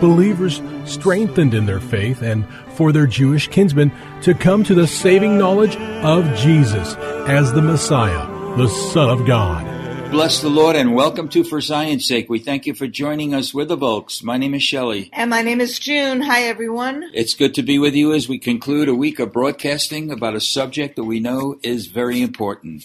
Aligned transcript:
believers 0.00 0.62
strengthened 0.84 1.54
in 1.54 1.66
their 1.66 1.80
faith 1.80 2.22
and 2.22 2.46
for 2.74 2.92
their 2.92 3.06
Jewish 3.06 3.48
kinsmen 3.48 3.92
to 4.22 4.34
come 4.34 4.64
to 4.64 4.74
the 4.74 4.86
saving 4.86 5.38
knowledge 5.38 5.76
of 5.76 6.24
Jesus 6.36 6.94
as 7.26 7.52
the 7.52 7.62
Messiah, 7.62 8.26
the 8.56 8.68
Son 8.68 9.08
of 9.08 9.26
God. 9.26 9.74
Bless 10.10 10.40
the 10.40 10.48
Lord 10.48 10.76
and 10.76 10.94
welcome 10.94 11.28
to 11.30 11.42
For 11.42 11.60
Zion's 11.60 12.06
Sake. 12.06 12.30
We 12.30 12.38
thank 12.38 12.66
you 12.66 12.74
for 12.74 12.86
joining 12.86 13.34
us 13.34 13.52
with 13.52 13.66
the 13.66 13.76
Volks. 13.76 14.22
My 14.22 14.36
name 14.36 14.54
is 14.54 14.62
Shelley. 14.62 15.10
And 15.12 15.28
my 15.28 15.42
name 15.42 15.60
is 15.60 15.80
June. 15.80 16.20
Hi, 16.20 16.42
everyone. 16.42 17.10
It's 17.12 17.34
good 17.34 17.52
to 17.54 17.62
be 17.62 17.80
with 17.80 17.96
you 17.96 18.12
as 18.12 18.28
we 18.28 18.38
conclude 18.38 18.88
a 18.88 18.94
week 18.94 19.18
of 19.18 19.32
broadcasting 19.32 20.12
about 20.12 20.36
a 20.36 20.40
subject 20.40 20.94
that 20.94 21.04
we 21.04 21.18
know 21.18 21.58
is 21.64 21.88
very 21.88 22.22
important. 22.22 22.84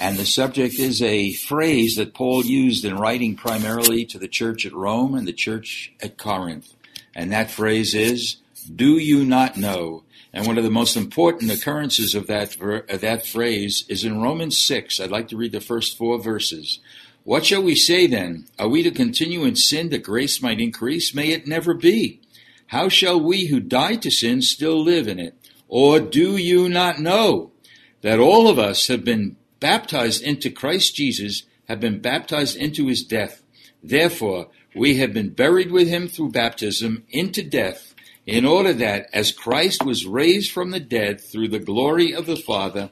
And 0.00 0.16
the 0.16 0.24
subject 0.24 0.78
is 0.78 1.02
a 1.02 1.32
phrase 1.32 1.96
that 1.96 2.14
Paul 2.14 2.44
used 2.44 2.84
in 2.84 2.96
writing 2.96 3.34
primarily 3.34 4.04
to 4.06 4.18
the 4.18 4.28
church 4.28 4.64
at 4.64 4.72
Rome 4.72 5.16
and 5.16 5.26
the 5.26 5.32
church 5.32 5.92
at 6.00 6.16
Corinth. 6.16 6.72
And 7.16 7.32
that 7.32 7.50
phrase 7.50 7.96
is, 7.96 8.36
do 8.72 8.92
you 8.92 9.24
not 9.24 9.56
know? 9.56 10.04
And 10.32 10.46
one 10.46 10.56
of 10.56 10.62
the 10.62 10.70
most 10.70 10.96
important 10.96 11.50
occurrences 11.50 12.14
of 12.14 12.28
that, 12.28 12.56
of 12.60 13.00
that 13.00 13.26
phrase 13.26 13.84
is 13.88 14.04
in 14.04 14.22
Romans 14.22 14.56
6. 14.56 15.00
I'd 15.00 15.10
like 15.10 15.26
to 15.28 15.36
read 15.36 15.50
the 15.50 15.60
first 15.60 15.98
four 15.98 16.16
verses. 16.20 16.78
What 17.24 17.44
shall 17.44 17.62
we 17.62 17.74
say 17.74 18.06
then? 18.06 18.46
Are 18.56 18.68
we 18.68 18.84
to 18.84 18.92
continue 18.92 19.42
in 19.44 19.56
sin 19.56 19.88
that 19.88 20.04
grace 20.04 20.40
might 20.40 20.60
increase? 20.60 21.12
May 21.12 21.30
it 21.30 21.48
never 21.48 21.74
be. 21.74 22.20
How 22.68 22.88
shall 22.88 23.20
we 23.20 23.46
who 23.46 23.58
died 23.58 24.02
to 24.02 24.12
sin 24.12 24.42
still 24.42 24.80
live 24.80 25.08
in 25.08 25.18
it? 25.18 25.34
Or 25.66 25.98
do 25.98 26.36
you 26.36 26.68
not 26.68 27.00
know 27.00 27.50
that 28.02 28.20
all 28.20 28.48
of 28.48 28.60
us 28.60 28.86
have 28.86 29.04
been 29.04 29.36
baptized 29.60 30.22
into 30.22 30.50
Christ 30.50 30.94
Jesus, 30.94 31.44
have 31.68 31.80
been 31.80 32.00
baptized 32.00 32.56
into 32.56 32.86
his 32.86 33.02
death. 33.02 33.42
Therefore, 33.82 34.48
we 34.74 34.96
have 34.96 35.12
been 35.12 35.30
buried 35.30 35.70
with 35.70 35.88
him 35.88 36.08
through 36.08 36.30
baptism 36.30 37.04
into 37.10 37.42
death, 37.42 37.94
in 38.26 38.44
order 38.44 38.72
that, 38.74 39.06
as 39.12 39.32
Christ 39.32 39.84
was 39.84 40.06
raised 40.06 40.52
from 40.52 40.70
the 40.70 40.80
dead 40.80 41.20
through 41.20 41.48
the 41.48 41.58
glory 41.58 42.12
of 42.12 42.26
the 42.26 42.36
Father, 42.36 42.90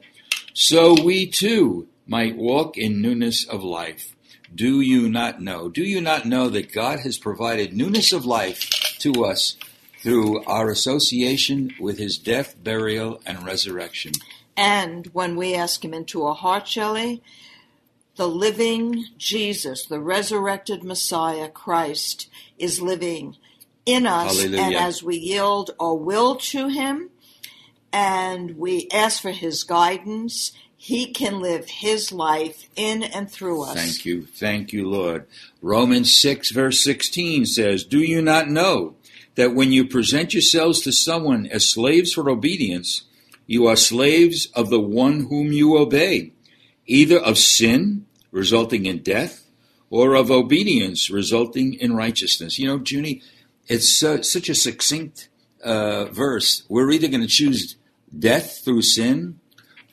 so 0.53 0.95
we 1.03 1.27
too 1.27 1.87
might 2.07 2.35
walk 2.35 2.77
in 2.77 3.01
newness 3.01 3.47
of 3.47 3.63
life. 3.63 4.15
Do 4.53 4.81
you 4.81 5.09
not 5.09 5.41
know? 5.41 5.69
Do 5.69 5.83
you 5.83 6.01
not 6.01 6.25
know 6.25 6.49
that 6.49 6.73
God 6.73 6.99
has 7.01 7.17
provided 7.17 7.73
newness 7.73 8.11
of 8.11 8.25
life 8.25 8.69
to 8.99 9.25
us 9.25 9.57
through 9.99 10.43
our 10.45 10.69
association 10.69 11.73
with 11.79 11.97
his 11.97 12.17
death, 12.17 12.55
burial, 12.63 13.21
and 13.25 13.45
resurrection? 13.45 14.13
And 14.57 15.05
when 15.13 15.35
we 15.35 15.53
ask 15.53 15.85
Him 15.85 15.93
into 15.93 16.23
our 16.23 16.33
heart, 16.33 16.67
Shelley, 16.67 17.21
the 18.15 18.27
living 18.27 19.05
Jesus, 19.17 19.85
the 19.85 19.99
resurrected 19.99 20.83
Messiah, 20.83 21.47
Christ, 21.47 22.27
is 22.57 22.81
living 22.81 23.37
in 23.85 24.07
us. 24.07 24.39
Hallelujah. 24.39 24.63
And 24.63 24.75
as 24.75 25.03
we 25.03 25.15
yield 25.15 25.71
our 25.79 25.93
will 25.93 26.35
to 26.37 26.69
Him 26.69 27.11
and 27.93 28.57
we 28.57 28.87
ask 28.91 29.21
for 29.21 29.29
His 29.29 29.63
guidance, 29.63 30.53
He 30.75 31.13
can 31.13 31.39
live 31.39 31.69
His 31.69 32.11
life 32.11 32.67
in 32.75 33.03
and 33.03 33.29
through 33.29 33.61
us. 33.61 33.75
Thank 33.75 34.05
you. 34.07 34.25
Thank 34.25 34.73
you, 34.73 34.89
Lord. 34.89 35.27
Romans 35.61 36.15
6, 36.15 36.49
verse 36.49 36.83
16 36.83 37.45
says, 37.45 37.83
Do 37.83 37.99
you 37.99 38.23
not 38.23 38.49
know 38.49 38.95
that 39.37 39.53
when 39.53 39.71
you 39.71 39.87
present 39.87 40.33
yourselves 40.33 40.81
to 40.81 40.91
someone 40.91 41.45
as 41.47 41.69
slaves 41.69 42.11
for 42.11 42.29
obedience, 42.29 43.03
you 43.45 43.67
are 43.67 43.75
slaves 43.75 44.47
of 44.55 44.69
the 44.69 44.79
one 44.79 45.27
whom 45.29 45.53
you 45.53 45.77
obey, 45.77 46.33
either 46.87 47.19
of 47.19 47.37
sin, 47.37 48.05
resulting 48.31 48.85
in 48.87 49.03
death, 49.03 49.47
or 49.89 50.15
of 50.15 50.31
obedience, 50.31 51.09
resulting 51.09 51.75
in 51.75 51.95
righteousness. 51.95 52.57
You 52.57 52.67
know, 52.67 52.83
Junie, 52.83 53.21
it's 53.67 54.03
uh, 54.03 54.23
such 54.23 54.49
a 54.49 54.55
succinct 54.55 55.29
uh, 55.63 56.05
verse. 56.05 56.63
We're 56.67 56.91
either 56.91 57.07
going 57.07 57.21
to 57.21 57.27
choose 57.27 57.77
death 58.17 58.61
through 58.65 58.81
sin 58.81 59.39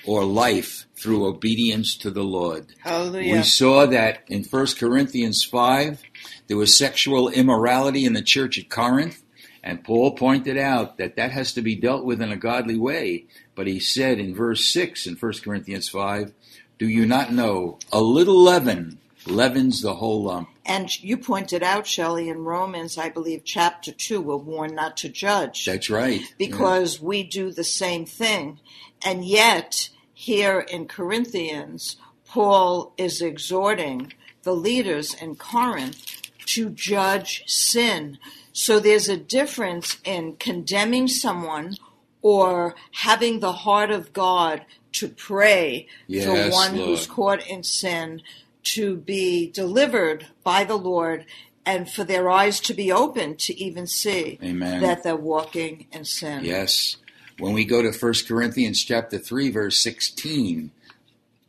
or 0.06 0.24
life 0.24 0.86
through 0.96 1.26
obedience 1.26 1.96
to 1.98 2.10
the 2.10 2.22
Lord. 2.22 2.74
Hallelujah. 2.80 3.36
We 3.36 3.42
saw 3.42 3.86
that 3.86 4.22
in 4.26 4.44
1 4.44 4.66
Corinthians 4.78 5.44
5. 5.44 6.02
There 6.46 6.56
was 6.56 6.76
sexual 6.76 7.28
immorality 7.28 8.04
in 8.04 8.14
the 8.14 8.22
church 8.22 8.58
at 8.58 8.70
Corinth. 8.70 9.23
And 9.64 9.82
Paul 9.82 10.12
pointed 10.12 10.58
out 10.58 10.98
that 10.98 11.16
that 11.16 11.32
has 11.32 11.54
to 11.54 11.62
be 11.62 11.74
dealt 11.74 12.04
with 12.04 12.20
in 12.20 12.30
a 12.30 12.36
godly 12.36 12.76
way. 12.76 13.24
But 13.54 13.66
he 13.66 13.80
said 13.80 14.18
in 14.18 14.34
verse 14.34 14.66
6 14.66 15.06
in 15.06 15.16
1 15.16 15.32
Corinthians 15.42 15.88
5, 15.88 16.34
Do 16.78 16.86
you 16.86 17.06
not 17.06 17.32
know 17.32 17.78
a 17.90 18.02
little 18.02 18.38
leaven 18.38 18.98
leavens 19.26 19.80
the 19.80 19.94
whole 19.94 20.24
lump? 20.24 20.50
And 20.66 21.02
you 21.02 21.16
pointed 21.16 21.62
out, 21.62 21.86
Shelley, 21.86 22.28
in 22.28 22.44
Romans, 22.44 22.98
I 22.98 23.08
believe, 23.08 23.42
chapter 23.44 23.90
2, 23.90 24.20
we're 24.20 24.36
warned 24.36 24.76
not 24.76 24.98
to 24.98 25.08
judge. 25.08 25.64
That's 25.64 25.88
right. 25.88 26.20
Because 26.36 26.98
yeah. 26.98 27.06
we 27.06 27.22
do 27.22 27.50
the 27.50 27.64
same 27.64 28.04
thing. 28.04 28.60
And 29.02 29.24
yet, 29.24 29.88
here 30.12 30.60
in 30.60 30.88
Corinthians, 30.88 31.96
Paul 32.26 32.92
is 32.98 33.22
exhorting 33.22 34.12
the 34.42 34.54
leaders 34.54 35.14
in 35.14 35.36
Corinth 35.36 36.23
to 36.46 36.70
judge 36.70 37.44
sin. 37.46 38.18
So 38.52 38.78
there's 38.78 39.08
a 39.08 39.16
difference 39.16 39.98
in 40.04 40.36
condemning 40.36 41.08
someone 41.08 41.76
or 42.22 42.74
having 42.92 43.40
the 43.40 43.52
heart 43.52 43.90
of 43.90 44.12
God 44.12 44.64
to 44.92 45.08
pray 45.08 45.88
yes, 46.06 46.24
for 46.24 46.56
one 46.56 46.76
Lord. 46.76 46.88
who's 46.88 47.06
caught 47.06 47.46
in 47.46 47.62
sin 47.62 48.22
to 48.62 48.96
be 48.96 49.50
delivered 49.50 50.28
by 50.42 50.64
the 50.64 50.76
Lord 50.76 51.26
and 51.66 51.90
for 51.90 52.04
their 52.04 52.30
eyes 52.30 52.60
to 52.60 52.74
be 52.74 52.92
open 52.92 53.36
to 53.36 53.58
even 53.58 53.86
see 53.86 54.38
Amen. 54.42 54.80
that 54.82 55.02
they're 55.02 55.16
walking 55.16 55.86
in 55.92 56.04
sin. 56.04 56.44
Yes. 56.44 56.96
When 57.38 57.52
we 57.52 57.64
go 57.64 57.82
to 57.82 57.92
1 57.92 58.14
Corinthians 58.26 58.84
chapter 58.84 59.18
3 59.18 59.50
verse 59.50 59.78
16, 59.78 60.70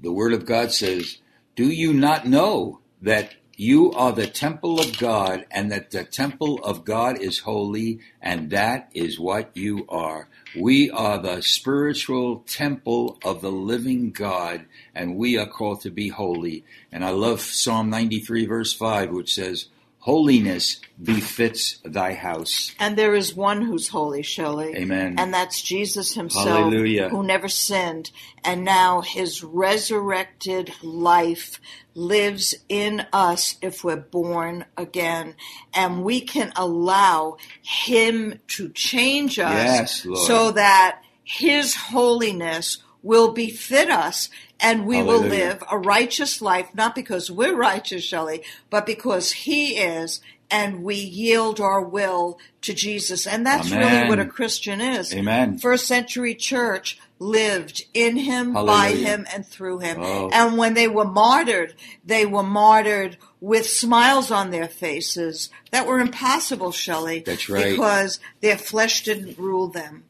the 0.02 0.12
word 0.12 0.34
of 0.34 0.46
God 0.46 0.72
says, 0.72 1.18
"Do 1.56 1.68
you 1.68 1.94
not 1.94 2.28
know 2.28 2.80
that 3.02 3.36
you 3.58 3.92
are 3.94 4.12
the 4.12 4.28
temple 4.28 4.80
of 4.80 4.98
God 4.98 5.46
and 5.50 5.72
that 5.72 5.92
the 5.92 6.04
temple 6.04 6.64
of 6.64 6.84
God 6.84 7.20
is 7.20 7.40
holy 7.40 8.00
and 8.22 8.50
that 8.50 8.90
is 8.94 9.20
what 9.20 9.52
you 9.54 9.86
are. 9.88 10.28
We 10.56 10.90
are 10.90 11.18
the 11.18 11.42
spiritual 11.42 12.44
temple 12.48 13.18
of 13.24 13.42
the 13.42 13.52
living 13.52 14.12
God, 14.12 14.66
and 14.94 15.18
we 15.18 15.38
are 15.38 15.48
called 15.48 15.82
to 15.82 15.90
be 15.90 16.10
holy. 16.10 16.64
And 16.92 17.04
I 17.04 17.10
love 17.10 17.42
Psalm 17.42 17.90
93, 17.90 18.46
verse 18.46 18.74
5, 18.74 19.12
which 19.12 19.34
says, 19.34 19.68
Holiness 20.06 20.82
befits 21.02 21.80
thy 21.84 22.14
house. 22.14 22.76
And 22.80 22.96
there 22.96 23.16
is 23.16 23.36
one 23.36 23.64
who's 23.64 23.88
holy, 23.88 24.22
Shelley. 24.22 24.76
Amen. 24.76 25.16
And 25.18 25.34
that's 25.34 25.60
Jesus 25.64 26.14
himself, 26.14 26.48
Hallelujah. 26.48 27.10
who 27.10 27.24
never 27.24 27.50
sinned. 27.50 28.12
And 28.44 28.64
now 28.64 29.02
his 29.02 29.44
resurrected 29.44 30.72
life 30.84 31.60
lives 31.96 32.54
in 32.70 33.08
us 33.12 33.56
if 33.64 33.84
we're 33.84 33.96
born 33.96 34.66
again. 34.78 35.34
And 35.74 36.04
we 36.04 36.22
can 36.22 36.54
allow 36.56 37.38
him 37.64 38.40
to 38.50 38.70
change 38.70 39.40
us 39.40 40.06
Yes, 40.06 40.08
so 40.28 40.52
that 40.52 41.02
his 41.24 41.74
holiness 41.74 42.78
will 43.02 43.34
befit 43.34 43.90
us 43.90 44.30
and 44.60 44.86
we 44.86 45.02
will 45.04 45.22
live 45.22 45.64
a 45.70 45.78
righteous 45.78 46.42
life, 46.42 46.70
not 46.74 46.96
because 46.96 47.30
we're 47.30 47.56
righteous, 47.56 48.04
Shelley, 48.04 48.44
but 48.70 48.86
because 48.86 49.32
he 49.32 49.78
is, 49.78 50.22
and 50.50 50.84
we 50.84 50.96
yield 50.96 51.60
our 51.60 51.82
will 51.82 52.40
to 52.62 52.74
Jesus. 52.74 53.26
And 53.28 53.46
that's 53.46 53.72
really 53.72 54.08
what 54.08 54.20
a 54.20 54.26
Christian 54.26 54.80
is. 54.80 55.14
Amen. 55.14 55.58
First 55.58 55.88
century 55.88 56.36
church 56.36 57.00
lived 57.18 57.86
in 57.94 58.18
him, 58.18 58.54
by 58.54 58.92
him, 58.92 59.26
and 59.34 59.46
through 59.46 59.80
him. 59.80 59.98
Oh. 60.00 60.30
And 60.32 60.58
when 60.58 60.74
they 60.74 60.88
were 60.88 61.06
martyred, 61.06 61.74
they 62.06 62.26
were 62.26 62.44
martyred 62.44 63.18
with 63.40 63.66
smiles 63.66 64.32
on 64.32 64.52
their 64.52 64.68
faces 64.68 65.50
that 65.72 65.88
were 65.88 66.00
impossible, 66.00 66.72
Shelley. 66.72 67.20
That's 67.20 67.50
right. 67.50 67.72
Because 67.72 68.20
their 68.42 68.58
flesh 68.58 69.04
didn't 69.04 69.38
rule 69.38 69.68
them. 69.68 70.04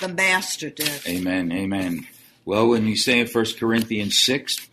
The 0.00 0.08
master 0.08 0.70
did. 0.70 1.06
Amen. 1.06 1.50
Amen. 1.52 2.06
Well, 2.46 2.68
when 2.68 2.86
you 2.86 2.96
say 2.96 3.18
in 3.18 3.26
1 3.26 3.44
Corinthians 3.58 4.16
6, 4.20 4.68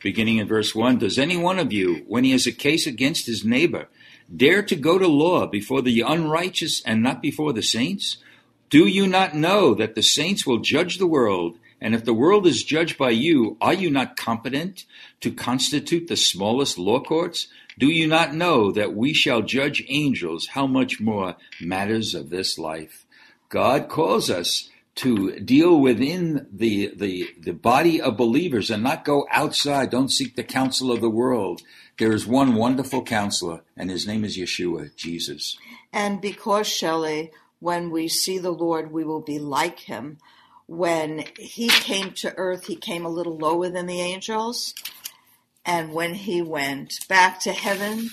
beginning 0.00 0.38
in 0.38 0.48
verse 0.48 0.74
1, 0.74 0.98
does 0.98 1.16
any 1.16 1.36
one 1.36 1.60
of 1.60 1.72
you, 1.72 2.04
when 2.08 2.24
he 2.24 2.32
has 2.32 2.44
a 2.44 2.50
case 2.50 2.88
against 2.88 3.26
his 3.26 3.44
neighbor, 3.44 3.86
dare 4.36 4.64
to 4.64 4.74
go 4.74 4.98
to 4.98 5.06
law 5.06 5.46
before 5.46 5.80
the 5.80 6.00
unrighteous 6.00 6.82
and 6.82 7.04
not 7.04 7.22
before 7.22 7.52
the 7.52 7.62
saints? 7.62 8.16
Do 8.68 8.88
you 8.88 9.06
not 9.06 9.32
know 9.32 9.74
that 9.74 9.94
the 9.94 10.02
saints 10.02 10.44
will 10.44 10.58
judge 10.58 10.98
the 10.98 11.06
world? 11.06 11.56
And 11.80 11.94
if 11.94 12.04
the 12.04 12.12
world 12.12 12.48
is 12.48 12.64
judged 12.64 12.98
by 12.98 13.10
you, 13.10 13.56
are 13.60 13.74
you 13.74 13.90
not 13.90 14.16
competent 14.16 14.84
to 15.20 15.30
constitute 15.30 16.08
the 16.08 16.16
smallest 16.16 16.78
law 16.78 16.98
courts? 16.98 17.46
Do 17.78 17.86
you 17.86 18.08
not 18.08 18.34
know 18.34 18.72
that 18.72 18.96
we 18.96 19.14
shall 19.14 19.40
judge 19.40 19.84
angels? 19.86 20.48
How 20.48 20.66
much 20.66 20.98
more 21.00 21.36
matters 21.60 22.12
of 22.12 22.30
this 22.30 22.58
life? 22.58 23.06
God 23.50 23.88
calls 23.88 24.30
us 24.30 24.68
to 24.96 25.40
deal 25.40 25.80
within 25.80 26.46
the, 26.52 26.92
the, 26.94 27.28
the 27.40 27.52
body 27.52 28.00
of 28.00 28.16
believers 28.16 28.70
and 28.70 28.82
not 28.82 29.04
go 29.04 29.26
outside. 29.30 29.90
Don't 29.90 30.10
seek 30.10 30.36
the 30.36 30.44
counsel 30.44 30.92
of 30.92 31.00
the 31.00 31.10
world. 31.10 31.62
There 31.98 32.12
is 32.12 32.26
one 32.26 32.54
wonderful 32.54 33.02
counselor, 33.02 33.62
and 33.76 33.90
his 33.90 34.06
name 34.06 34.24
is 34.24 34.36
Yeshua, 34.36 34.94
Jesus. 34.96 35.56
And 35.92 36.20
because, 36.20 36.66
Shelley, 36.66 37.32
when 37.60 37.90
we 37.90 38.08
see 38.08 38.38
the 38.38 38.52
Lord, 38.52 38.92
we 38.92 39.04
will 39.04 39.20
be 39.20 39.38
like 39.38 39.80
him. 39.80 40.18
When 40.66 41.24
he 41.38 41.68
came 41.68 42.12
to 42.12 42.34
earth, 42.36 42.66
he 42.66 42.76
came 42.76 43.04
a 43.04 43.10
little 43.10 43.36
lower 43.36 43.68
than 43.68 43.86
the 43.86 44.00
angels. 44.00 44.74
And 45.64 45.92
when 45.92 46.14
he 46.14 46.42
went 46.42 47.06
back 47.08 47.40
to 47.40 47.52
heaven, 47.52 48.10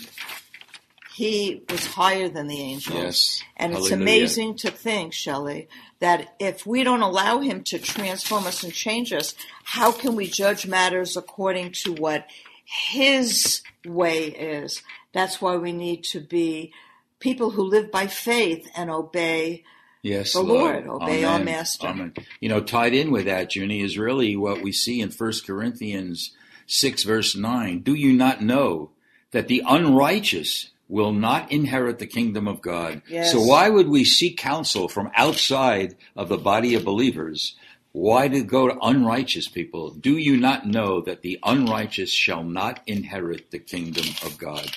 he 1.22 1.62
was 1.70 1.86
higher 1.86 2.30
than 2.30 2.48
the 2.48 2.60
angels. 2.60 2.96
Yes. 2.98 3.44
And 3.56 3.74
it's 3.74 3.90
Hallelujah. 3.90 4.02
amazing 4.02 4.56
to 4.56 4.72
think, 4.72 5.14
Shelley, 5.14 5.68
that 6.00 6.34
if 6.40 6.66
we 6.66 6.84
don't 6.84 7.04
allow 7.04 7.42
him 7.42 7.64
to 7.66 7.78
transform 7.78 8.48
us 8.48 8.64
and 8.64 8.74
change 8.74 9.14
us, 9.14 9.36
how 9.64 9.92
can 9.92 10.16
we 10.16 10.26
judge 10.26 10.66
matters 10.66 11.16
according 11.16 11.74
to 11.84 11.94
what 11.94 12.26
his 12.66 13.62
way 13.86 14.30
is? 14.30 14.82
That's 15.14 15.40
why 15.40 15.58
we 15.58 15.72
need 15.74 16.06
to 16.06 16.22
be 16.22 16.74
people 17.20 17.52
who 17.52 17.66
live 17.66 17.92
by 17.92 18.08
faith 18.08 18.68
and 18.76 18.90
obey. 18.90 19.64
Yes, 20.02 20.34
The 20.34 20.42
Lord, 20.42 20.88
obey 20.88 21.24
our 21.24 21.38
Master. 21.38 21.86
Amen. 21.86 22.14
You 22.40 22.50
know, 22.50 22.62
tied 22.62 22.96
in 22.96 23.12
with 23.12 23.26
that, 23.26 23.56
Junie, 23.56 23.82
is 23.82 23.96
really 23.96 24.36
what 24.36 24.64
we 24.64 24.72
see 24.72 25.00
in 25.00 25.12
1 25.12 25.34
Corinthians 25.46 26.32
6, 26.66 27.04
verse 27.04 27.36
9. 27.36 27.84
Do 27.84 27.94
you 27.94 28.12
not 28.12 28.42
know 28.42 28.90
that 29.30 29.48
the 29.48 29.62
unrighteous 29.68 30.72
will 30.92 31.14
not 31.14 31.50
inherit 31.52 32.00
the 32.00 32.06
kingdom 32.06 32.48
of 32.48 32.62
God? 32.62 33.02
Yes. 33.08 33.32
So 33.32 33.42
why 33.42 33.70
would 33.70 33.88
we 33.88 34.04
seek 34.04 34.38
counsel 34.38 34.90
from 34.90 35.10
outside 35.16 35.96
of 36.18 36.28
the 36.28 36.38
body 36.38 36.76
of 36.76 36.84
believers? 36.84 37.56
Why 37.94 38.28
to 38.28 38.44
go 38.44 38.68
to 38.68 38.78
unrighteous 38.82 39.48
people? 39.48 39.92
Do 39.92 40.18
you 40.18 40.36
not 40.36 40.68
know 40.68 41.02
that 41.02 41.22
the 41.22 41.40
unrighteous 41.44 42.12
shall 42.12 42.44
not 42.44 42.82
inherit 42.86 43.52
the 43.52 43.60
kingdom 43.60 44.06
of 44.24 44.38
God? 44.38 44.70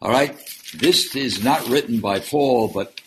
All 0.00 0.12
right, 0.12 0.32
this 0.76 1.16
is 1.16 1.42
not 1.42 1.68
written 1.68 1.98
by 1.98 2.20
Paul, 2.20 2.68
but 2.68 3.00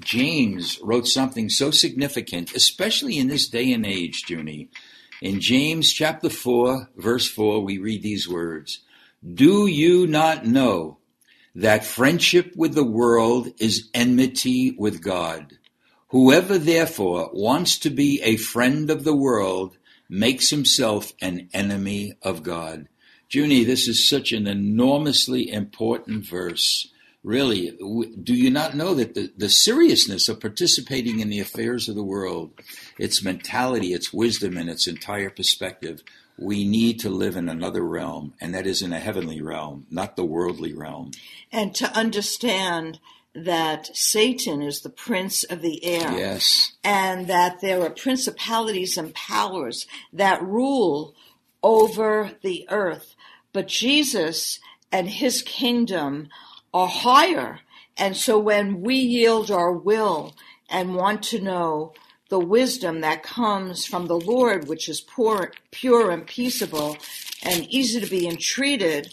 James 0.00 0.80
wrote 0.82 1.06
something 1.06 1.50
so 1.50 1.70
significant, 1.70 2.54
especially 2.54 3.18
in 3.18 3.28
this 3.28 3.48
day 3.48 3.70
and 3.70 3.84
age, 3.84 4.22
Junie. 4.28 4.70
In 5.20 5.40
James 5.40 5.92
chapter 5.92 6.30
4, 6.30 6.88
verse 6.96 7.28
4, 7.28 7.62
we 7.62 7.76
read 7.76 8.02
these 8.02 8.26
words 8.26 8.80
Do 9.22 9.66
you 9.66 10.06
not 10.06 10.46
know 10.46 10.98
that 11.54 11.84
friendship 11.84 12.54
with 12.56 12.74
the 12.74 12.84
world 12.84 13.48
is 13.58 13.88
enmity 13.94 14.74
with 14.78 15.02
God? 15.02 15.58
Whoever 16.08 16.58
therefore 16.58 17.30
wants 17.32 17.78
to 17.78 17.90
be 17.90 18.20
a 18.22 18.36
friend 18.36 18.90
of 18.90 19.04
the 19.04 19.16
world 19.16 19.76
makes 20.08 20.50
himself 20.50 21.12
an 21.22 21.48
enemy 21.54 22.14
of 22.22 22.42
God. 22.42 22.88
Junie, 23.30 23.64
this 23.64 23.88
is 23.88 24.06
such 24.06 24.32
an 24.32 24.46
enormously 24.46 25.50
important 25.50 26.26
verse. 26.26 26.86
Really, 27.24 27.70
do 28.22 28.34
you 28.34 28.50
not 28.50 28.74
know 28.76 28.94
that 28.94 29.14
the, 29.14 29.32
the 29.36 29.48
seriousness 29.48 30.28
of 30.28 30.40
participating 30.40 31.20
in 31.20 31.30
the 31.30 31.40
affairs 31.40 31.88
of 31.88 31.94
the 31.94 32.02
world, 32.02 32.52
its 32.98 33.24
mentality, 33.24 33.94
its 33.94 34.12
wisdom, 34.12 34.58
and 34.58 34.68
its 34.68 34.86
entire 34.86 35.30
perspective, 35.30 36.02
we 36.38 36.64
need 36.66 37.00
to 37.00 37.10
live 37.10 37.36
in 37.36 37.48
another 37.48 37.82
realm, 37.82 38.34
and 38.40 38.54
that 38.54 38.66
is 38.66 38.82
in 38.82 38.92
a 38.92 38.98
heavenly 38.98 39.40
realm, 39.40 39.86
not 39.90 40.16
the 40.16 40.24
worldly 40.24 40.72
realm. 40.72 41.12
And 41.50 41.74
to 41.76 41.86
understand 41.96 42.98
that 43.34 43.96
Satan 43.96 44.62
is 44.62 44.80
the 44.80 44.90
prince 44.90 45.44
of 45.44 45.62
the 45.62 45.84
air. 45.84 46.12
Yes. 46.12 46.72
and 46.84 47.26
that 47.28 47.60
there 47.60 47.80
are 47.82 47.90
principalities 47.90 48.98
and 48.98 49.14
powers 49.14 49.86
that 50.12 50.42
rule 50.42 51.14
over 51.62 52.32
the 52.42 52.66
earth. 52.70 53.14
But 53.52 53.68
Jesus 53.68 54.58
and 54.90 55.08
his 55.08 55.42
kingdom 55.42 56.28
are 56.74 56.88
higher. 56.88 57.60
And 57.96 58.16
so 58.16 58.38
when 58.38 58.82
we 58.82 58.96
yield 58.96 59.50
our 59.50 59.72
will 59.72 60.34
and 60.68 60.94
want 60.94 61.22
to 61.24 61.40
know 61.40 61.92
the 62.32 62.38
wisdom 62.38 63.02
that 63.02 63.22
comes 63.22 63.84
from 63.84 64.06
the 64.06 64.18
Lord, 64.18 64.66
which 64.66 64.88
is 64.88 65.02
pure, 65.02 65.52
pure 65.70 66.10
and 66.10 66.26
peaceable 66.26 66.96
and 67.42 67.66
easy 67.68 68.00
to 68.00 68.06
be 68.06 68.26
entreated, 68.26 69.12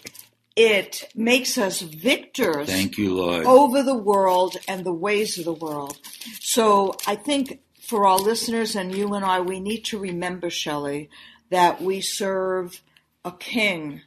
it 0.56 1.12
makes 1.14 1.58
us 1.58 1.82
victors 1.82 2.70
Thank 2.70 2.98
you, 2.98 3.14
Lord. 3.14 3.46
over 3.46 3.84
the 3.84 3.98
world 3.98 4.56
and 4.70 4.86
the 4.86 4.94
ways 4.94 5.38
of 5.38 5.44
the 5.44 5.52
world. 5.52 6.00
So 6.40 6.96
I 7.06 7.18
think 7.18 7.60
for 7.82 8.08
our 8.08 8.20
listeners 8.20 8.74
and 8.78 8.96
you 8.96 9.14
and 9.14 9.26
I, 9.26 9.42
we 9.42 9.60
need 9.60 9.84
to 9.88 10.00
remember, 10.00 10.50
Shelley, 10.50 11.10
that 11.50 11.82
we 11.82 12.00
serve 12.00 12.82
a 13.26 13.34
king 13.34 14.00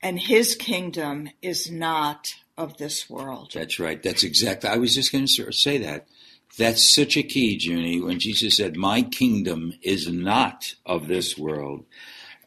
and 0.00 0.20
his 0.20 0.54
kingdom 0.54 1.28
is 1.42 1.72
not 1.72 2.34
of 2.56 2.76
this 2.76 3.10
world. 3.10 3.50
That's 3.52 3.80
right. 3.80 4.00
That's 4.00 4.22
exactly. 4.22 4.70
I 4.70 4.76
was 4.76 4.94
just 4.94 5.10
going 5.10 5.26
to 5.26 5.50
say 5.50 5.78
that. 5.78 6.06
That's 6.56 6.94
such 6.94 7.16
a 7.16 7.22
key, 7.22 7.58
Junie, 7.60 8.00
when 8.00 8.20
Jesus 8.20 8.56
said, 8.56 8.76
My 8.76 9.02
kingdom 9.02 9.74
is 9.82 10.08
not 10.08 10.74
of 10.86 11.08
this 11.08 11.36
world. 11.36 11.84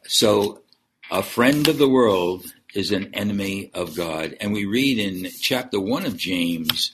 So, 0.06 0.62
a 1.10 1.22
friend 1.22 1.68
of 1.68 1.78
the 1.78 1.88
world 1.88 2.46
is 2.74 2.92
an 2.92 3.14
enemy 3.14 3.70
of 3.74 3.96
God. 3.96 4.36
And 4.40 4.52
we 4.52 4.64
read 4.64 4.98
in 4.98 5.30
chapter 5.40 5.80
1 5.80 6.06
of 6.06 6.16
James, 6.16 6.92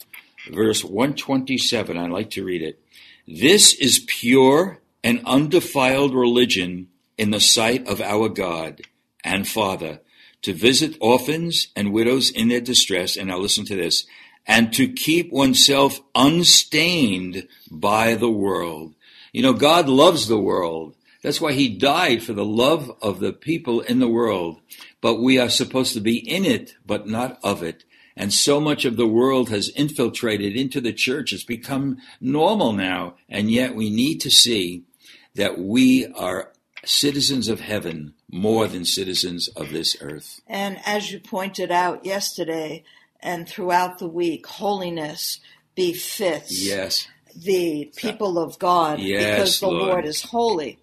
verse 0.51 0.85
127. 0.85 1.97
I'd 1.97 2.11
like 2.11 2.31
to 2.31 2.45
read 2.45 2.63
it. 2.63 2.81
This 3.27 3.75
is 3.75 4.05
pure 4.07 4.81
and 5.03 5.21
undefiled 5.25 6.15
religion 6.15 6.89
in 7.17 7.31
the 7.31 7.41
sight 7.41 7.87
of 7.87 8.01
our 8.01 8.29
God 8.29 8.83
and 9.23 9.47
Father 9.47 10.01
to 10.43 10.53
visit 10.53 10.97
orphans 11.01 11.69
and 11.75 11.93
widows 11.93 12.31
in 12.31 12.49
their 12.49 12.61
distress. 12.61 13.17
And 13.17 13.29
now 13.29 13.39
listen 13.39 13.65
to 13.67 13.77
this 13.77 14.07
and 14.47 14.73
to 14.75 14.89
keep 14.89 15.33
oneself 15.33 16.01
unstained 16.15 17.49
by 17.71 18.15
the 18.15 18.31
world. 18.31 18.95
You 19.33 19.43
know, 19.43 19.53
God 19.53 19.89
loves 19.89 20.29
the 20.29 20.39
world. 20.39 20.95
That's 21.23 21.41
why 21.41 21.53
he 21.53 21.69
died 21.69 22.23
for 22.23 22.35
the 22.35 22.45
love 22.45 22.95
of 23.01 23.21
the 23.21 23.33
people 23.33 23.81
in 23.81 23.99
the 23.99 24.09
world. 24.09 24.61
But 25.01 25.21
we 25.21 25.39
are 25.39 25.49
supposed 25.49 25.95
to 25.95 26.01
be 26.01 26.19
in 26.19 26.45
it, 26.45 26.75
but 26.85 27.09
not 27.09 27.39
of 27.43 27.63
it. 27.63 27.85
And 28.17 28.33
so 28.33 28.61
much 28.61 28.85
of 28.85 28.97
the 28.97 29.09
world 29.09 29.49
has 29.49 29.71
infiltrated 29.71 30.55
into 30.55 30.81
the 30.81 30.93
church. 30.93 31.33
It's 31.33 31.43
become 31.43 31.99
normal 32.21 32.73
now. 32.73 33.15
And 33.29 33.51
yet 33.51 33.75
we 33.75 33.91
need 33.91 34.21
to 34.21 34.31
see 34.31 34.85
that 35.35 35.59
we 35.59 36.07
are 36.07 36.53
citizens 36.85 37.49
of 37.49 37.61
heaven 37.61 38.15
more 38.31 38.69
than 38.69 38.85
citizens 38.85 39.49
of 39.49 39.71
this 39.71 39.97
earth. 40.01 40.41
And 40.47 40.79
as 40.85 41.11
you 41.11 41.19
pointed 41.19 41.71
out 41.71 42.05
yesterday 42.05 42.85
and 43.25 43.49
throughout 43.49 43.99
the 43.99 44.07
week, 44.07 44.47
holiness 44.47 45.41
befits 45.75 46.65
Yes. 46.65 47.09
the 47.35 47.91
people 47.97 48.39
of 48.39 48.59
God 48.61 49.01
Yes, 49.01 49.35
because 49.35 49.61
the 49.61 49.69
Lord. 49.69 49.83
Lord 49.89 50.07
is 50.07 50.23
holy. 50.23 50.79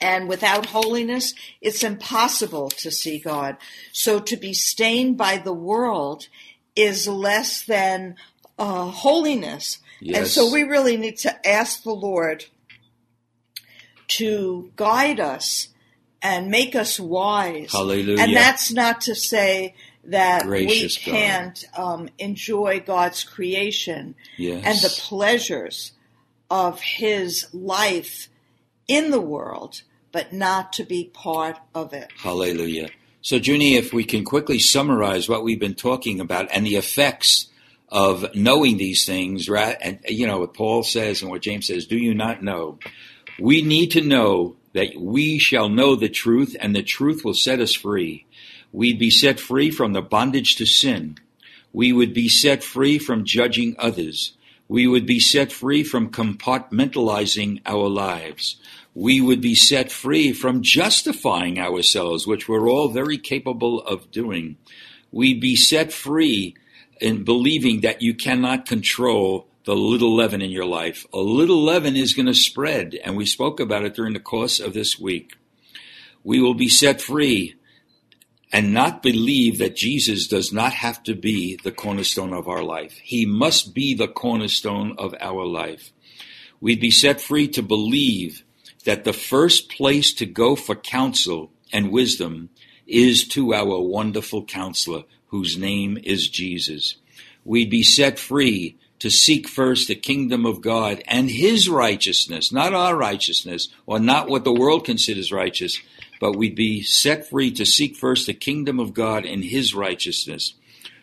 And 0.00 0.28
without 0.28 0.66
holiness, 0.66 1.34
it's 1.60 1.84
impossible 1.84 2.70
to 2.70 2.90
see 2.90 3.18
God. 3.18 3.56
So 3.92 4.18
to 4.20 4.36
be 4.36 4.52
stained 4.52 5.16
by 5.18 5.36
the 5.36 5.52
world 5.52 6.28
is 6.74 7.06
less 7.06 7.62
than 7.64 8.16
uh, 8.58 8.86
holiness. 8.86 9.78
And 10.14 10.26
so 10.26 10.50
we 10.50 10.62
really 10.62 10.96
need 10.96 11.18
to 11.18 11.46
ask 11.48 11.84
the 11.84 11.92
Lord 11.92 12.46
to 14.08 14.72
guide 14.74 15.20
us 15.20 15.68
and 16.20 16.48
make 16.48 16.74
us 16.74 16.98
wise. 16.98 17.72
Hallelujah. 17.72 18.20
And 18.20 18.34
that's 18.34 18.72
not 18.72 19.00
to 19.02 19.14
say 19.14 19.74
that 20.04 20.44
Gracious 20.44 20.98
we 21.04 21.12
can't 21.12 21.64
um, 21.76 22.08
enjoy 22.18 22.80
God's 22.84 23.24
creation 23.24 24.14
Yes. 24.36 24.64
and 24.64 24.78
the 24.78 24.94
pleasures 25.00 25.92
of 26.50 26.80
His 26.80 27.46
life 27.54 28.28
in 28.88 29.10
the 29.10 29.20
world, 29.20 29.82
but 30.10 30.32
not 30.32 30.72
to 30.74 30.84
be 30.84 31.04
part 31.04 31.58
of 31.74 31.92
it. 31.92 32.10
Hallelujah. 32.18 32.90
So, 33.22 33.36
Junie, 33.36 33.76
if 33.76 33.92
we 33.92 34.04
can 34.04 34.24
quickly 34.24 34.58
summarize 34.58 35.28
what 35.28 35.44
we've 35.44 35.60
been 35.60 35.74
talking 35.74 36.20
about 36.20 36.48
and 36.52 36.66
the 36.66 36.74
effects 36.76 37.46
of 37.88 38.34
knowing 38.34 38.78
these 38.78 39.04
things, 39.06 39.48
right? 39.48 39.76
And, 39.80 40.00
you 40.08 40.26
know, 40.26 40.40
what 40.40 40.54
Paul 40.54 40.82
says 40.82 41.22
and 41.22 41.30
what 41.30 41.42
James 41.42 41.68
says, 41.68 41.86
do 41.86 41.96
you 41.96 42.14
not 42.14 42.42
know? 42.42 42.78
We 43.38 43.62
need 43.62 43.92
to 43.92 44.00
know 44.00 44.56
that 44.72 44.96
we 44.96 45.38
shall 45.38 45.68
know 45.68 45.94
the 45.94 46.08
truth 46.08 46.56
and 46.58 46.74
the 46.74 46.82
truth 46.82 47.24
will 47.24 47.34
set 47.34 47.60
us 47.60 47.74
free. 47.74 48.26
We'd 48.72 48.98
be 48.98 49.10
set 49.10 49.38
free 49.38 49.70
from 49.70 49.92
the 49.92 50.02
bondage 50.02 50.56
to 50.56 50.66
sin. 50.66 51.18
We 51.72 51.92
would 51.92 52.14
be 52.14 52.28
set 52.28 52.64
free 52.64 52.98
from 52.98 53.24
judging 53.24 53.76
others. 53.78 54.32
We 54.68 54.86
would 54.86 55.04
be 55.04 55.20
set 55.20 55.52
free 55.52 55.84
from 55.84 56.10
compartmentalizing 56.10 57.60
our 57.66 57.88
lives. 57.88 58.56
We 58.94 59.20
would 59.20 59.40
be 59.40 59.54
set 59.54 59.92
free 59.92 60.32
from 60.32 60.62
justifying 60.62 61.58
ourselves, 61.58 62.26
which 62.26 62.48
we're 62.48 62.70
all 62.70 62.88
very 62.88 63.18
capable 63.18 63.80
of 63.82 64.10
doing. 64.10 64.56
We'd 65.10 65.40
be 65.40 65.56
set 65.56 65.92
free 65.92 66.56
in 67.00 67.24
believing 67.24 67.82
that 67.82 68.00
you 68.00 68.14
cannot 68.14 68.66
control 68.66 69.46
the 69.64 69.76
little 69.76 70.14
leaven 70.14 70.42
in 70.42 70.50
your 70.50 70.64
life. 70.64 71.06
A 71.12 71.18
little 71.18 71.62
leaven 71.62 71.96
is 71.96 72.14
going 72.14 72.26
to 72.26 72.34
spread, 72.34 72.98
and 73.04 73.16
we 73.16 73.26
spoke 73.26 73.60
about 73.60 73.84
it 73.84 73.94
during 73.94 74.14
the 74.14 74.20
course 74.20 74.58
of 74.58 74.72
this 74.72 74.98
week. 74.98 75.36
We 76.24 76.40
will 76.40 76.54
be 76.54 76.68
set 76.68 77.00
free 77.00 77.56
and 78.52 78.74
not 78.74 79.02
believe 79.02 79.58
that 79.58 79.74
Jesus 79.74 80.28
does 80.28 80.52
not 80.52 80.74
have 80.74 81.02
to 81.04 81.14
be 81.14 81.58
the 81.64 81.72
cornerstone 81.72 82.34
of 82.34 82.46
our 82.46 82.62
life. 82.62 82.98
He 83.02 83.24
must 83.24 83.74
be 83.74 83.94
the 83.94 84.08
cornerstone 84.08 84.94
of 84.98 85.14
our 85.20 85.46
life. 85.46 85.90
We'd 86.60 86.80
be 86.80 86.90
set 86.90 87.20
free 87.20 87.48
to 87.48 87.62
believe 87.62 88.44
that 88.84 89.04
the 89.04 89.12
first 89.12 89.70
place 89.70 90.12
to 90.14 90.26
go 90.26 90.54
for 90.54 90.74
counsel 90.74 91.50
and 91.72 91.90
wisdom 91.90 92.50
is 92.86 93.26
to 93.28 93.54
our 93.54 93.80
wonderful 93.80 94.44
counselor, 94.44 95.04
whose 95.28 95.56
name 95.56 95.98
is 96.02 96.28
Jesus. 96.28 96.96
We'd 97.44 97.70
be 97.70 97.82
set 97.82 98.18
free 98.18 98.76
to 98.98 99.10
seek 99.10 99.48
first 99.48 99.88
the 99.88 99.94
kingdom 99.94 100.46
of 100.46 100.60
God 100.60 101.02
and 101.08 101.30
his 101.30 101.68
righteousness, 101.68 102.52
not 102.52 102.74
our 102.74 102.96
righteousness 102.96 103.68
or 103.86 103.98
not 103.98 104.28
what 104.28 104.44
the 104.44 104.52
world 104.52 104.84
considers 104.84 105.32
righteous, 105.32 105.80
but 106.22 106.36
we'd 106.36 106.54
be 106.54 106.80
set 106.82 107.28
free 107.28 107.50
to 107.50 107.66
seek 107.66 107.96
first 107.96 108.28
the 108.28 108.32
kingdom 108.32 108.78
of 108.78 108.94
God 108.94 109.26
and 109.26 109.42
his 109.42 109.74
righteousness. 109.74 110.54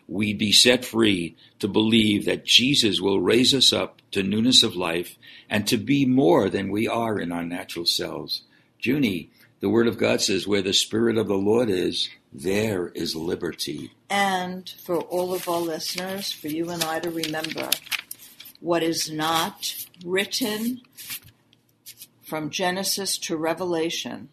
We'd 0.07 0.37
be 0.37 0.53
set 0.53 0.85
free 0.85 1.35
to 1.59 1.67
believe 1.67 2.23
that 2.23 2.45
Jesus 2.45 3.01
will 3.01 3.19
raise 3.19 3.53
us 3.53 3.73
up 3.73 4.01
to 4.11 4.23
newness 4.23 4.63
of 4.63 4.77
life 4.77 5.17
and 5.49 5.67
to 5.67 5.75
be 5.75 6.05
more 6.05 6.47
than 6.49 6.71
we 6.71 6.87
are 6.87 7.19
in 7.19 7.33
our 7.33 7.43
natural 7.43 7.85
selves. 7.85 8.43
Junie, 8.79 9.29
the 9.59 9.67
word 9.67 9.87
of 9.87 9.97
God 9.97 10.21
says, 10.21 10.47
where 10.47 10.61
the 10.61 10.71
spirit 10.71 11.17
of 11.17 11.27
the 11.27 11.33
Lord 11.33 11.69
is, 11.69 12.09
there 12.31 12.87
is 12.95 13.13
liberty. 13.13 13.91
And 14.09 14.69
for 14.69 15.01
all 15.01 15.33
of 15.33 15.49
our 15.49 15.59
listeners, 15.59 16.31
for 16.31 16.47
you 16.47 16.69
and 16.69 16.81
I 16.81 17.01
to 17.01 17.11
remember, 17.11 17.69
what 18.61 18.83
is 18.83 19.11
not 19.11 19.85
written 20.05 20.79
from 22.21 22.49
Genesis 22.49 23.17
to 23.17 23.35
Revelation 23.35 24.29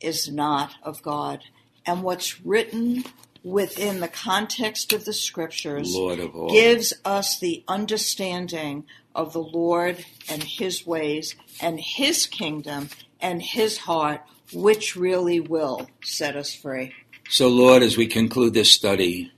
is 0.00 0.30
not 0.30 0.74
of 0.82 1.02
God. 1.02 1.40
And 1.86 2.02
what's 2.02 2.44
written 2.44 3.04
within 3.42 4.00
the 4.00 4.08
context 4.08 4.92
of 4.92 5.04
the 5.04 5.12
scriptures 5.12 5.94
of 5.96 6.50
gives 6.50 6.92
us 7.04 7.38
the 7.38 7.64
understanding 7.66 8.84
of 9.14 9.32
the 9.32 9.42
Lord 9.42 10.04
and 10.28 10.42
his 10.42 10.86
ways 10.86 11.34
and 11.60 11.80
his 11.80 12.26
kingdom 12.26 12.90
and 13.20 13.42
his 13.42 13.78
heart, 13.78 14.22
which 14.52 14.96
really 14.96 15.40
will 15.40 15.88
set 16.02 16.36
us 16.36 16.54
free. 16.54 16.94
So, 17.28 17.48
Lord, 17.48 17.82
as 17.82 17.96
we 17.96 18.06
conclude 18.06 18.54
this 18.54 18.72
study, 18.72 19.32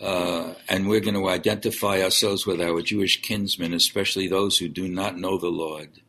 uh, 0.00 0.54
and 0.68 0.88
we're 0.88 1.00
going 1.00 1.14
to 1.14 1.28
identify 1.28 2.02
ourselves 2.02 2.46
with 2.46 2.60
our 2.60 2.82
Jewish 2.82 3.22
kinsmen, 3.22 3.72
especially 3.72 4.28
those 4.28 4.58
who 4.58 4.68
do 4.68 4.88
not 4.88 5.18
know 5.18 5.38
the 5.38 5.48
Lord, 5.48 6.00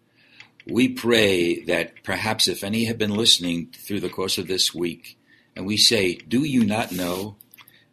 we 0.66 0.90
pray 0.90 1.62
that 1.64 2.04
perhaps 2.04 2.48
if 2.48 2.64
any 2.64 2.86
have 2.86 2.98
been 2.98 3.16
listening 3.16 3.70
through 3.74 4.00
the 4.00 4.10
course 4.10 4.38
of 4.38 4.48
this 4.48 4.74
week, 4.74 5.18
and 5.56 5.66
we 5.66 5.78
say, 5.78 6.16
Do 6.16 6.44
you 6.44 6.66
not 6.66 6.92
know 6.92 7.36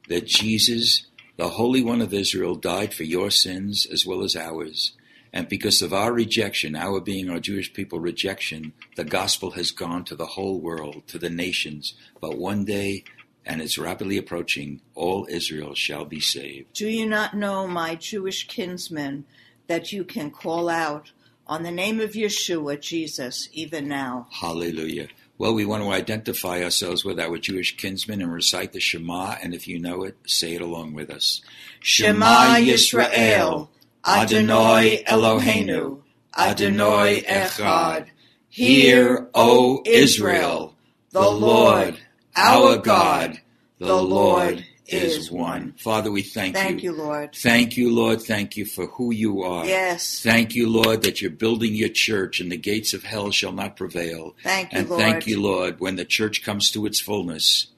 that 0.09 0.27
Jesus, 0.27 1.07
the 1.37 1.51
Holy 1.51 1.83
One 1.83 2.01
of 2.01 2.15
Israel, 2.15 2.55
died 2.55 2.95
for 2.95 3.05
your 3.05 3.31
sins 3.31 3.87
as 3.87 4.07
well 4.07 4.23
as 4.23 4.35
ours? 4.35 4.93
And 5.35 5.49
because 5.49 5.81
of 5.81 5.95
our 5.95 6.13
rejection, 6.13 6.77
our 6.77 7.01
being 7.01 7.31
our 7.31 7.41
Jewish 7.41 7.73
people 7.73 8.01
rejection, 8.01 8.73
the 8.97 9.05
gospel 9.05 9.53
has 9.53 9.71
gone 9.71 10.05
to 10.05 10.15
the 10.15 10.27
whole 10.27 10.61
world, 10.61 11.07
to 11.09 11.19
the 11.19 11.31
nations. 11.31 11.95
But 12.21 12.37
one 12.37 12.65
day, 12.65 13.05
and 13.47 13.63
it's 13.63 13.79
rapidly 13.79 14.19
approaching, 14.19 14.83
all 14.95 15.27
Israel 15.31 15.75
shall 15.75 16.05
be 16.05 16.21
saved. 16.21 16.75
Do 16.75 16.87
you 16.89 17.07
not 17.07 17.35
know, 17.35 17.67
my 17.67 17.95
Jewish 17.95 18.47
kinsmen, 18.47 19.25
that 19.69 19.91
you 19.91 20.05
can 20.05 20.31
call 20.31 20.69
out 20.69 21.13
on 21.47 21.63
the 21.63 21.71
name 21.71 22.01
of 22.01 22.13
Yeshua, 22.13 22.81
Jesus, 22.81 23.49
even 23.53 23.89
now? 23.89 24.27
Hallelujah. 24.31 25.09
Well, 25.39 25.55
we 25.55 25.65
want 25.65 25.83
to 25.83 25.91
identify 25.91 26.63
ourselves 26.63 27.05
with 27.05 27.19
our 27.19 27.37
Jewish 27.39 27.77
kinsmen 27.77 28.23
and 28.23 28.33
recite 28.33 28.73
the 28.73 28.81
Shema, 28.81 29.37
and 29.43 29.55
if 29.55 29.67
you 29.67 29.79
know 29.79 30.05
it, 30.05 30.17
say 30.27 30.55
it 30.55 30.61
along 30.61 30.95
with 30.95 31.11
us. 31.11 31.43
Shema 31.81 32.57
Yisrael, 32.57 33.69
Adonai 34.07 35.03
Eloheinu, 35.05 36.03
Adonai 36.37 37.23
Echad. 37.23 38.07
Hear, 38.49 39.29
O 39.35 39.83
Israel, 39.85 40.75
the 41.11 41.29
Lord, 41.29 41.99
our 42.37 42.77
God, 42.77 43.41
the 43.79 44.01
Lord 44.01 44.65
is 44.87 45.31
one. 45.31 45.75
Father, 45.79 46.11
we 46.11 46.23
thank, 46.23 46.57
you. 46.57 46.63
Thank 46.63 46.83
you, 46.83 46.93
Lord. 46.93 47.35
Thank 47.35 47.77
you, 47.77 47.95
Lord. 47.95 48.23
Thank 48.23 48.57
you 48.57 48.65
for 48.65 48.87
who 48.87 49.13
you 49.13 49.43
are. 49.43 49.65
Yes. 49.65 50.23
Thank 50.23 50.55
you, 50.55 50.69
Lord, 50.69 51.03
that 51.03 51.21
you're 51.21 51.31
building 51.31 51.75
your 51.75 51.89
church 51.89 52.41
and 52.41 52.51
the 52.51 52.57
gates 52.57 52.93
of 52.93 53.05
hell 53.05 53.31
shall 53.31 53.53
not 53.53 53.77
prevail. 53.77 54.35
Thank 54.43 54.73
you, 54.73 54.79
and 54.79 54.89
Lord. 54.89 55.01
thank 55.01 55.27
you, 55.27 55.41
Lord, 55.41 55.81
when 55.81 55.97
the 55.97 56.05
church 56.05 56.43
comes 56.45 56.71
to 56.73 56.87
its 56.87 57.01
fullness, 57.01 57.69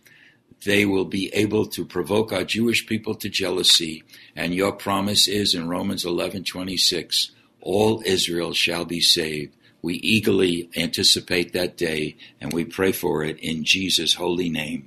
they 0.65 0.87
will 0.87 1.05
be 1.05 1.33
able 1.35 1.67
to 1.67 1.85
provoke 1.85 2.33
our 2.33 2.45
Jewish 2.45 2.87
people 2.87 3.15
to 3.17 3.29
jealousy. 3.29 4.03
And 4.35 4.55
your 4.55 4.73
promise 4.73 5.29
is 5.29 5.55
in 5.55 5.69
Romans 5.69 6.05
11:26, 6.05 7.31
all 7.61 8.03
Israel 8.05 8.55
shall 8.55 8.85
be 8.85 9.01
saved. 9.01 9.55
We 9.83 9.97
eagerly 9.97 10.71
anticipate 10.77 11.53
that 11.53 11.77
day 11.77 12.17
and 12.41 12.53
we 12.53 12.65
pray 12.65 12.93
for 12.93 13.23
it 13.23 13.39
in 13.41 13.65
Jesus' 13.65 14.15
holy 14.15 14.49
name. 14.49 14.87